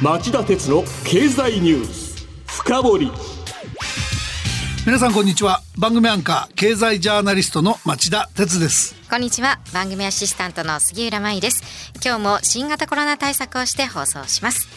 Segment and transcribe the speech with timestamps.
[0.00, 2.24] 町田鉄の経済ニュース。
[2.46, 3.10] 深掘り。
[4.86, 5.60] 皆さんこんにちは。
[5.76, 8.94] 番組アンカー経済ジャーナリストの町田鉄です。
[9.10, 9.58] こんにちは。
[9.74, 11.64] 番組アシスタントの杉浦舞です。
[12.00, 14.68] 今日も新型コロナ対策をして放送します。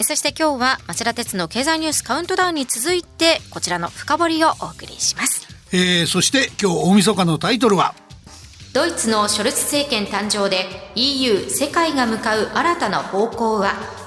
[0.00, 5.46] そして今日は町田鉄の経済ニュースカウントダウンに続いてこちらの深掘りをお送りします。
[5.70, 7.94] えー、そして今日大晦日のタイトルは？
[8.72, 10.64] ドイツのショルツ政権誕生で
[10.94, 13.99] EU 世界が向かう新たな方向は？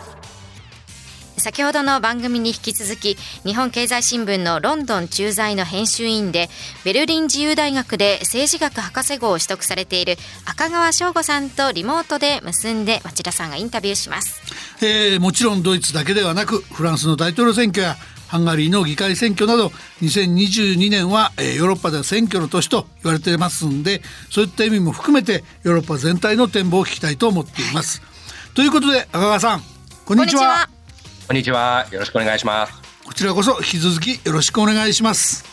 [1.43, 6.47] 先ほどの番組に引き続き日本経済新聞のロンドン駐在の編集員で
[6.85, 10.15] ベルリン自由大学で政治学博士号を取得されている
[10.45, 14.41] 赤川翔吾さんとリモートで結んで町田さんがインタビューします、
[14.85, 17.97] えー、もちろんドイツだけではなくフランスの大統領選挙や
[18.29, 19.67] ハンガリーの議会選挙など
[20.01, 28.01] 2022年は、えー、ヨーロッパでは選挙の年と言われていますんでそういった意味も含めてヨーロッパ全体の展望を聞きたいと思っています。
[28.53, 29.61] ということで赤川さん
[30.05, 30.72] こんにちは
[31.25, 31.87] こんにちは。
[31.91, 32.73] よろしくお願いします。
[33.05, 35.45] こちらこそ引き続きよろしくお願いします。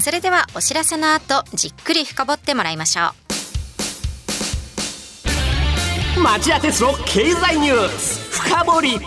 [0.00, 3.12] それではお知らせの後じっくり深掘ってもらいましょ
[6.18, 6.20] う。
[6.20, 8.30] 町田鉄の経済ニュース。
[8.30, 8.98] 深掘り。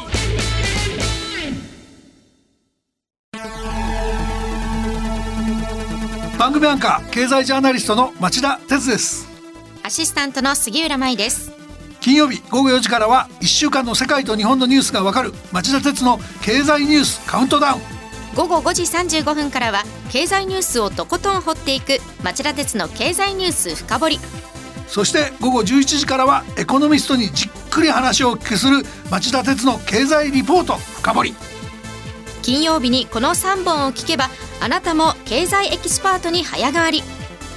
[6.37, 9.27] 番組アンカー経済ジャーナリストの町田哲です。
[9.83, 11.58] アシスタントの杉浦舞です
[12.01, 17.81] 金曜日午後4時からは1週間の世界と日本のニュースがわかる町田鉄の経済ニュースカウントダウン。
[18.35, 24.19] 午後5時35分からは経済ニュースをとことん掘っていく町田鉄の経済ニュース深掘り。
[24.87, 31.35] そして午後11時からはエコノミストにじっくり話をお聞きする町田鉄の経済リポート深掘り。
[32.41, 34.29] 金曜日にこの3本を聞けば
[34.61, 37.03] あなたも経済エキスパートに早変わり。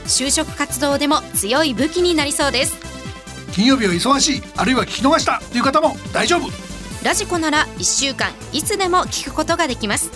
[0.06, 2.91] 就職活動でも強い武器になりそうです
[3.52, 6.48] 金曜日は忙しいあるいは聞き逃したという方も大丈夫。
[7.04, 10.10] ラジコなら1週間いつでも聞くことができます。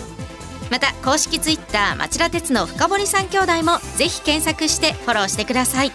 [0.71, 5.91] また公式ツイッター町田鉄の深堀三兄弟もぜひ検索してフォローしてください。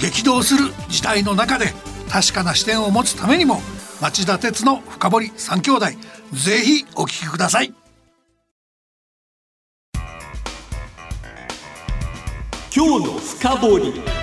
[0.00, 1.72] 激動する事態の中で
[2.08, 3.60] 確かな視点を持つためにも
[4.00, 5.86] 町田鉄の深堀三兄弟
[6.32, 7.72] ぜひお聞きください。
[12.74, 14.17] 今日の深堀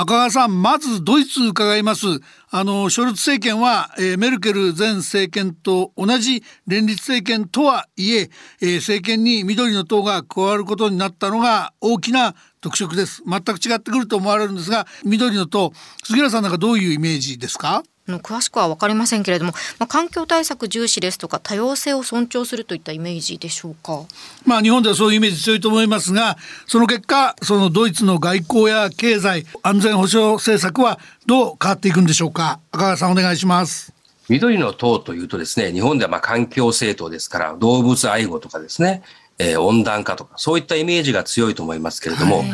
[0.00, 2.06] 赤川さんまずドイツ伺います。
[2.50, 13.24] あのショルツ政権は、えー、メルケル前政権と同じ連立政権とはいええー、政権に緑の党が加わることになったのが大きな特色です。
[13.26, 15.72] 全く違ってくると思われるんですが緑の党
[16.04, 17.82] 杉浦さんなんかどういうイメージですか？
[18.10, 24.04] の詳しくは分かりませんけれども、まあ、環境対策重視ですとか多様性を尊重するといったイメージでしょうか？
[24.44, 26.36] まあ日本ではそういうイメージ強いと思いますが
[26.66, 32.60] その結果そのドイツの外交や経済安全保障政策はどう変わっていくんでしょうか？
[32.72, 33.92] 赤川さんお願いします。
[34.28, 39.02] 緑の党というとですね日本ではまあ環境政党ですから動物愛護とかですね、
[39.38, 42.48] えー、温暖化とかそういったイメージが強いと思いますけれども、はい、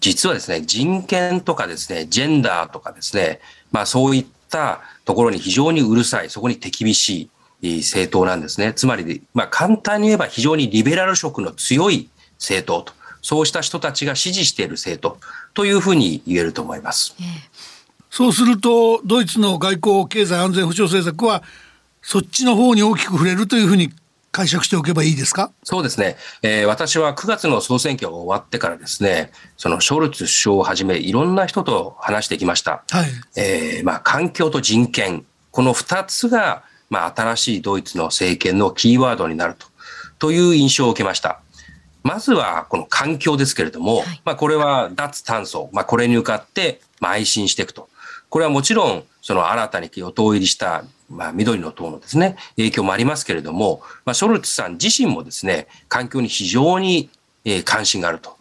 [0.00, 3.40] 実はですね人権とかですねジェンダーとかですね
[3.72, 7.28] まあそういったところに非常にうるさい、そこに手厳し
[7.60, 8.72] い政党なんですね。
[8.72, 12.08] つまり、まあ、簡単に言えば非常にリベラル色の強い
[12.38, 15.18] 政党と、そうした人たちが支持している政党
[15.52, 17.14] というふうに言えると思います。
[18.10, 21.42] そうすると、ドイツの外交、経済安全保障政策は、
[22.00, 23.92] そっちの方に大きく触れるというふうに
[24.36, 25.50] 解釈しておけばいいですか？
[25.64, 32.84] そうですね、えー、私は9月の総選挙が終わってからですね、そのショルツ首相をはじめ、いろんな人と話してきました。
[32.90, 39.68] はい、えー、まあ、環境と人権、この2つが、まあ、新しいドイツの政権のキーワードになると。
[40.18, 41.40] という印象を受けました。
[42.02, 47.88] まずはこの環境ですけれども、はい、まあ、これは脱炭素、まあ、これに向かって、まあ、邁進していくと。
[48.28, 57.10] これはもちろん、その新たに与党入りしたまあ、緑の党のですね、影響もありますけれども、まあ、ショルツさん自身もですね、環境に非常に、
[57.44, 58.36] え関心があると。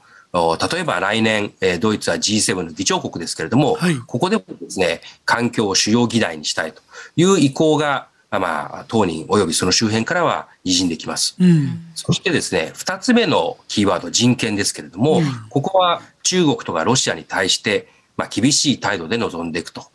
[0.73, 6.81] 例えば来年、えドイツは G7 の議長国ですけれども、はい、ここでもですね、環境を主要議題にしたいと
[7.15, 11.35] いう意向が、まあ、当人及びその周辺からは滲んできます。
[11.39, 19.85] うん、そしてですね、二つ目のキーワード、人権ですけれども、うん、ここは中国とかロシアに対して、まあ、厳しい態度で臨んでいくと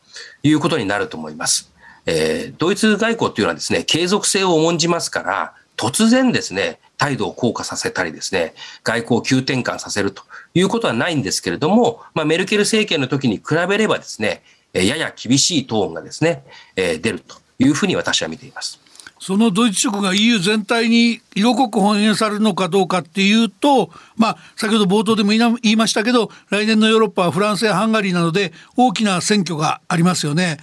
[0.42, 1.72] いうことになると思います。
[2.06, 10.22] えー、ドイツ外交っていうのはですね、継続性を重んじますから、突然ですね、態度を硬化させたりですね、外交を急転換させると
[10.54, 16.44] いうことはないんですけれども、まあ、メルケル政権の時に比べればですね、やや厳しいトーンがですね、
[16.76, 18.78] えー、出るというふうに私は見ています。
[19.20, 30.56] そのドイツ色が EU 全体に色濃く反映されるのかどうかっていうと、まあ、先ほど冒頭でも言いましたけど来年のヨーロッパはフランスやハンガリーなどで大きな選挙がありますよね。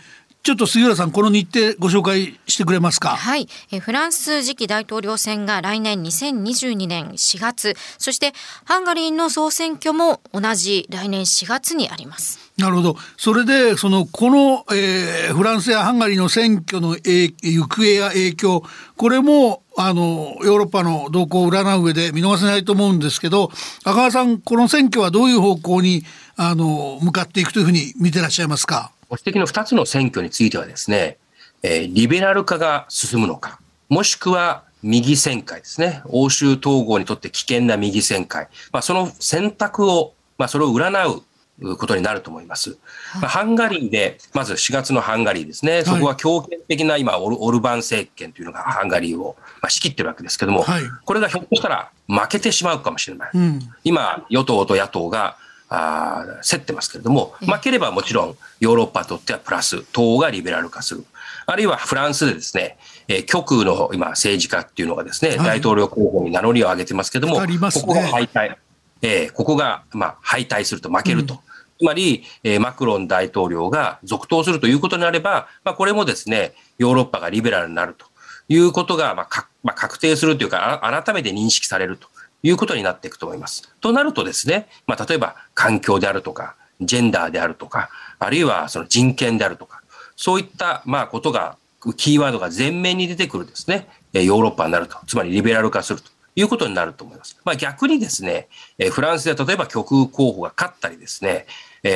[0.43, 3.09] ちょっと杉浦さんこの日程ご紹介してくれますか？
[3.17, 3.49] はい。
[3.69, 8.31] えフランス次期大統領選が来年2022年4月そして
[8.63, 12.39] ハンガリーの総選挙も同じ来年4月にあります。
[12.57, 12.95] なるほど。
[13.17, 18.63] それでそのこの、えー、フランスやハンガリーの選挙の行方や影響
[18.95, 23.51] これもあのヨーロッパの動向を占う上で見逃せないと思うんですけど
[23.83, 26.03] 赤川さんこの選挙はどういう方向に
[26.37, 28.91] あの向かっていくというふうに見てらっしゃいますか？
[29.09, 31.17] ご指摘の2つの選挙についてはですね、
[31.63, 33.59] えー、リベラル化が進むのか、
[33.89, 36.01] もしくは右旋回ですね。
[36.05, 38.47] 欧州統合にとって危険な右旋回。
[38.71, 41.21] まあ、その選択を、まあ、それを占
[41.61, 42.77] うことになると思います。
[43.21, 45.83] まあ、ハンガリーで、まず4月のハンガリーですね。
[45.83, 53.31] そこは強権的な今オル、オルバン政権というのがハンガリーを、まあ、仕切ってるわけですけども、はい、これがひょっとしたら負けてしまうかもしれない。
[53.33, 55.37] うん、今、与党と野党が
[55.69, 61.05] あ競ってますけれども、負ければもちろんヨーロッパにとってはプラス、東欧がリベラル化する。
[61.45, 62.77] あるいはフランスでですね、
[63.07, 68.55] えー、極右の今政治家っていうのがですね、はい、大統領候補に名乗りを上げてますけども、ね、ここが敗退、
[69.01, 71.35] えー、ここがまあ敗退すると負けると。
[71.35, 71.39] うん。
[71.79, 78.07] つまり、えー、マクロン大統領が続投するということになれば、まあ、これもですね、ヨーロッパがリベラルになると
[78.49, 82.07] いうことが、まあかまあ、確定するというか、改めて認識されると
[82.43, 83.73] いうことになっていくと思います。
[83.81, 87.89] となるとですね、まあ、例えば環境であるとか、ジェンダーであるとか、
[88.19, 89.81] あるいはその人権であるとか、
[90.15, 91.57] そういったまあことが、
[91.95, 97.37] キーワードが前面に出てくるですね、ヨーロッパになると、つまりリベラル化するということになると思います。
[97.45, 98.47] まあ、逆にですね、
[98.91, 101.45] フランスで例えば極右候補が勝ったりですね、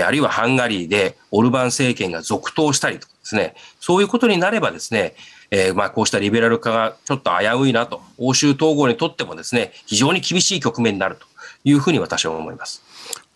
[0.06, 5.16] あるいはハンガリーでオルバン政権が続投したりとかですね、そういうことになればですね、
[5.52, 11.26] えー、まあこうしたリベラル化がちょっと危ういなと、欧州統合にとってもですね、非常に厳しい局面になると
[11.66, 12.82] いうふうに私は思います。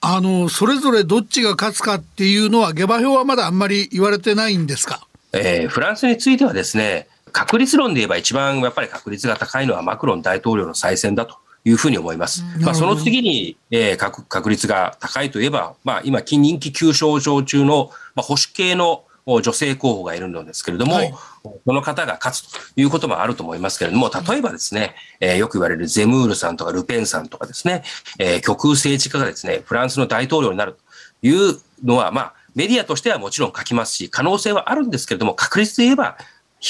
[0.02, 5.06] あの、それぞれどっちが勝つかっていうのは、下馬評はまだあんまり言われてないんですか？
[5.34, 11.36] えー、フランスについてはですね、確率論で言えば一番やっぱり確率が高いのはマクロン大統領の再選だと
[11.66, 12.44] いうふうに思います。
[12.62, 21.14] まあ、その次に、えー、確確率が高いといえば、まあ、今、人気急上昇中の、まあ、保守系の女性候補がいるのですけれども、はい、
[21.44, 27.84] この方が勝つということもあると思いますけれども、例えばですね、えー、よく言われるゼムールさんとかルペンさんとかですね、
[28.20, 36.18] えー、極右政治家がですね、フランスの大統領になるというのは、まあ、メディアとしてはもちろん書きますし、可能性はあるんですけれども、確率で言えば、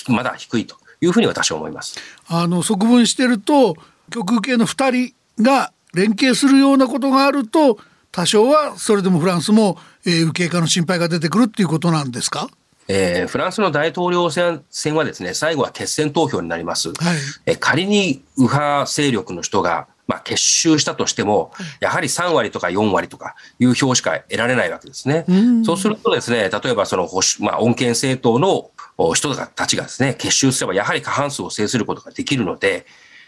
[0.08, 1.98] まだ低いというふうに私は思います。
[2.28, 3.76] あの、側分してると、
[4.12, 7.80] 極右系の2人が連携するようなことがあると、
[8.16, 12.48] 多少はそれでもフランスも、えー、右傾化の心配が出てくるっていうことなんですか？
[12.88, 16.94] えー、フランスの大統領選選はですね、最後は決選投票になります。
[16.94, 21.52] はい、え仮に右派勢力の人が、まあ、結集したとしても、
[21.82, 25.26] やはり3割とか4割とかいう票しか得られないわけですね。
[25.28, 28.70] うそうするとですね、例えばその保守、まあ、穏健政党の
[29.16, 32.86] 人たちがですね、結集すればやはり過半数を制することができるので、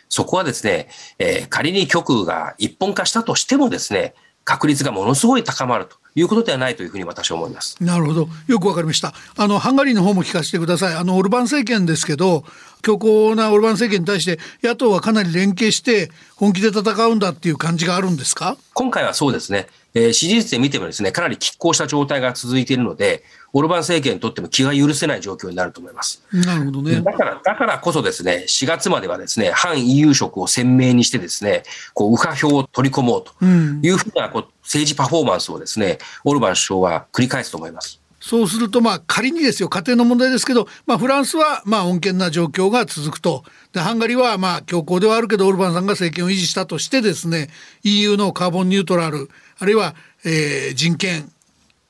[0.07, 0.87] そこはですね、
[1.19, 4.13] えー、仮に極右が一本化したとしてもですね、
[4.47, 5.97] 確率がものすごい高まると。
[6.19, 7.77] いうことではないというふうに私は思います。
[7.79, 8.27] なるほど。
[8.47, 9.13] よくわかりました。
[9.37, 10.95] あの、ハンガリーの方も聞かせてください。
[10.95, 12.43] あの、オルバン政権ですけど、
[12.81, 18.57] 強硬なオルバン政権に対して野党はかなり連携して本気で戦うんだっていう感じがあるんですか？
[18.73, 19.67] 今回はそうですね。
[19.93, 23.23] えー、支持率で見てもですね、かなり拮抗した状態が続いているので、
[23.53, 26.21] オルバン政権にとっても気が許せない状況になると思います。
[26.31, 27.01] なるほどね。
[27.01, 31.63] だから、だからこそですね、4月まではですね、反 EU 色を鮮明にしてですね、
[31.95, 38.01] こう、右派票を取り込もうというふうなこう政治パフォーマンスをですね、オルバン首相は繰り返すと思います。
[38.19, 43.43] そうすると、まあ、仮にですよ、家庭の問題ですけど、まあ、フランスは、まあ、穏健な状況が続くと。
[43.71, 47.49] で、ハンガリーは、まあ、強硬ではあるけど、オルバンさんが政権を維持したとしてですね、
[47.83, 49.95] EU のカーボンニュートラル、あるいは、
[50.25, 51.31] えー、人権、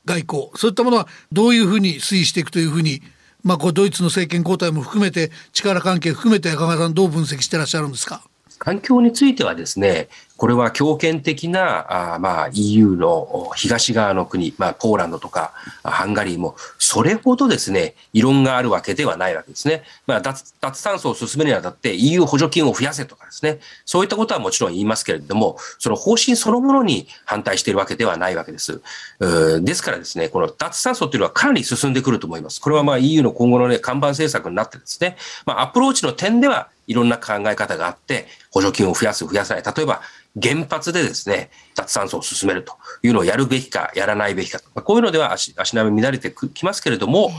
[0.05, 3.01] 外交、そういったものはどういうふうに推移していくというふうに、
[3.43, 8.21] まあ、こうドイツの政権交代も含めて、力関係含めて、赤川さん、どう分析してらっしゃるんですか？
[8.59, 15.53] 環境についてはですね、これは強権的なあ、まあ、EU の東側の国、まあ、ポーランドとか
[15.83, 19.83] ハンガリーも、それほどですね、異論があるわけではないわけですね。
[20.05, 28.81] まあ、脱脱炭素を進めるにあたって EU 補助金を増やせとかですね、そういったことはもちろん言いますけれども、その方針そのものに反対しているわけではないわけです。
[29.61, 32.61] ですからですね、この脱炭素というのはかなり進んでくると思います。
[32.61, 39.63] これはまあ EU の今後のね、看板政策になってですね、まあ、アプローチの点ではいろんな考え方があって、補助金を増やす、増やさない。
[39.63, 40.01] 例えば、
[40.41, 44.69] 原発でですね、脱炭素を進めるというのをやるべきか、やらないべきかと。
[44.81, 47.31] こういうのでは足足並み乱れてきますけれども、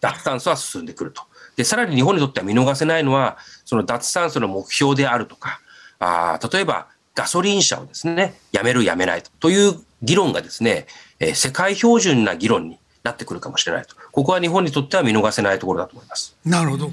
[0.00, 1.22] 脱炭素は進んでくると
[1.56, 5.60] で、さらに日本にとっては見逃せないのは、その脱炭素の目標であるとか、
[5.98, 10.86] あ例えばガソリン車をですね、やめるやめないという議論がですね、
[11.18, 13.96] えー、世界標準な議論になってくるかもしれないと。
[14.12, 16.36] ここは日本にとっては見逃せないところだと思います。
[16.44, 16.90] なるほど。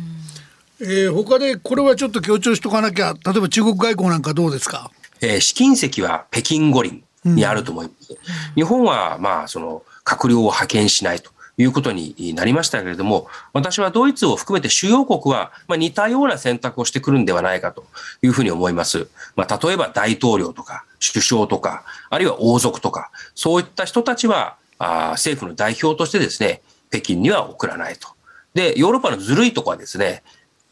[0.80, 4.92] えー、他でこれはちょっと強調しとかなきゃ、例えば中国外交なんかどうですか？
[5.24, 8.14] えー、試金石は北京五輪にあると思います。
[8.14, 8.18] うん、
[8.56, 11.32] 日本は、まあ、その、閣僚を派遣しないと。
[11.56, 17.86] いうことになりましたけれども、私はドイツを含めて主要国は、まあ、似たような選択をしてくるんではないかと
[18.24, 19.08] いうふうに思います。
[19.36, 28.10] まあ、例えば大統領とか首相とか、あるいは王族とか、そういった人たちは、あ政府の代表としてですね、北京には送らないと。
[28.56, 30.24] で、ヨーロッパのずるいとこはですね、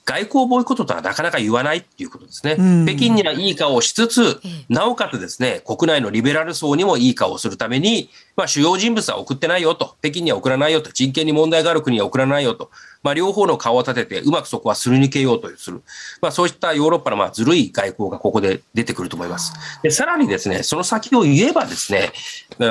[0.06, 2.56] 外交ボイコットとはなかなか言わないっていうことですね。
[2.86, 12.72] 北京にはいい顔をしつつ、なおかつですね、国内のリベラル層にもいい顔をするために、まあ、主要人物は送ってないよと、北京には送らないよと、人権に問題がある国は送らないよと、
[13.04, 15.82] まあ、両方の顔を立てて、うまくそこはすり抜けようとする。
[16.22, 19.54] まあ、そういったヨーロッパのまあずるい外交がここで出てくると思います。
[19.82, 22.12] で、さらにですね、その先を言えばですね、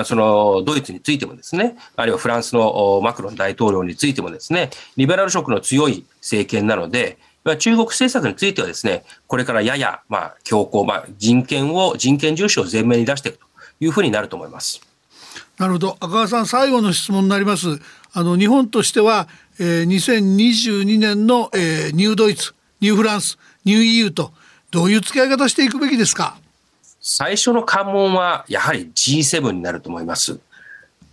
[0.05, 13.45] そのドイツについてもですね、あるいはフランスのマクロン大統領についてもですね、リベラル色の強い政権なので、まあ、中国政策についてはですね、これからやや、まあ、強硬、まあ、人権を、人権重視を前面に出していくと
[13.81, 14.81] いうふうになると思います。
[15.59, 15.97] なるほど。
[16.01, 17.81] 赤川さん、最後の質問になります。
[18.13, 24.33] あの、日本としては、えー、2022年の、えー、ニュードイツ、ニューフランス、ニュー EU と、
[24.71, 26.37] どういう付き合い方していくべきですか？
[27.01, 30.39] 最初の関門は、やはり G7 になると思います。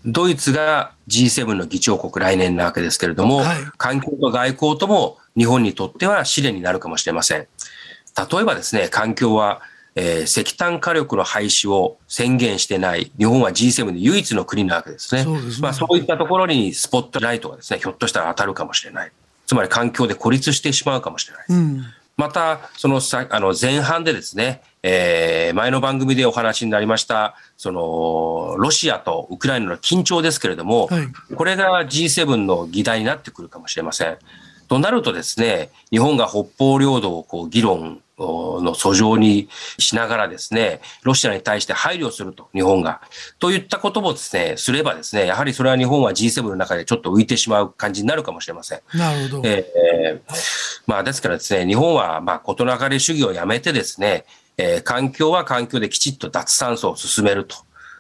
[0.08, 7.40] ドイツが G7 の議長国来年なわけですけれども、はい、環境と外交とも日本にとっては試練になるかもしれません。
[7.40, 9.62] 例えばですね、環境は、
[9.96, 15.24] えー、石炭火力の廃止を宣言してない、日本は G7 で唯一の国なわけですね。
[15.24, 19.12] そうねまあ、そういったところにスポットライトがですね、ひょっとしたら当たるかもしれない。
[19.46, 21.46] つまり環境で孤立してしまうかもしれない。
[21.50, 21.84] うん
[22.18, 34.18] また、そのさ、あの、前半でですね、えー、前の番組でお話になりました、その、ロシアとウクライナの緊張ですけれども、はい、これが G7 の議題になってくるかもしれません。
[34.70, 43.02] となるとですね、日本が北方領土をこう議論の訴状にしながらですね、ロシアに対して配慮すると、日本が。
[43.40, 48.82] といったこともですね、すればですね、やはりそれは日本は G7 の中でちょっと浮いてしまう感じになるかもしれません。
[48.94, 49.42] なるほど。
[49.46, 50.34] えー、
[50.86, 54.26] まあですからですね、日本はまあ事なかれ主義をやめてですね、
[54.58, 57.56] えー、環境は環境できちっと脱炭素を進めると。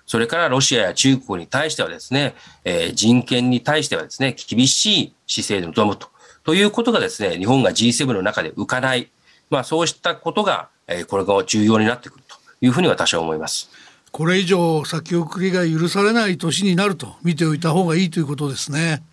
[0.05, 2.33] それからロシアや中国に対してはですね、
[2.63, 6.07] えー、人権に対してはですね、厳しい姿勢で臨むと。
[6.43, 9.09] ということがですね、日本が G7 の中で浮かない、
[9.49, 13.69] まあそうしたことが、えー、これが重要になってくるというふうに私は思います。
[14.11, 19.03] これ以上先送りが許されない年になると見ておいた方がいいということですね。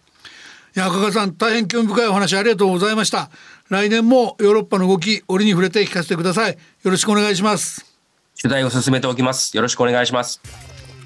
[0.77, 3.31] いや赤川さん大変興味深いお話ありがとうございました。
[3.71, 6.53] 来年もヨーロッパの動き折に触れて聞かせてください。
[6.53, 6.59] よ
[6.91, 7.85] ろしくお願いします。
[8.41, 9.57] 取材を進めておきます。
[9.57, 10.41] よろしくお願いします。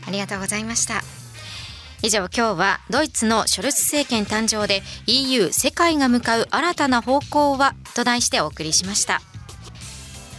[0.07, 1.03] ありがとうございました。
[2.03, 9.21] 以上今日はドイツのショルツ政権誕生で EU 世界が向かう新たな方向はと題してお送りしました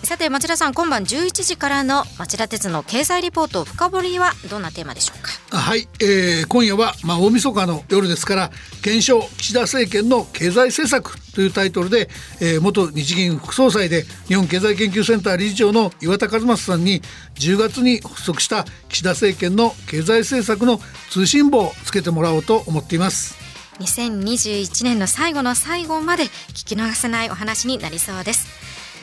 [0.09, 5.55] さて町田さん今晩11時からの町田鉄の経済リポート深掘りはどんなテーマでしょうか？
[5.55, 8.49] はい、えー、今夜はまあ大晦日の夜ですから
[8.81, 12.09] 検証岸田政権の経済政策というタイトルで、
[12.41, 17.03] えー、元日銀副総裁で日本経済研究センター理事長の岩田和正さんに
[17.35, 20.79] 10月に発足した岸田政権の経済政策の
[21.11, 23.37] 通信簿をつけてもらおうと思っています。
[23.79, 28.47] 2021年の最後の最後まで聞き逃せないお話になりそうです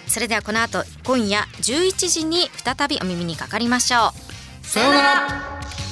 [0.07, 4.13] それではこの後今夜11時に再びお耳にかかりましょ
[4.63, 4.67] う。
[4.67, 5.86] さようなら。